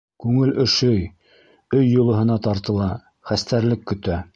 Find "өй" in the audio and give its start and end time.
1.81-1.87